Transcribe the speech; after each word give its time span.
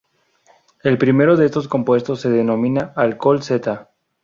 El 0.81 0.97
primero 0.97 1.37
de 1.37 1.45
estos 1.45 1.67
compuestos 1.67 2.21
se 2.21 2.31
denomina 2.31 2.91
alcohol 2.95 3.43
seta. 3.43 3.91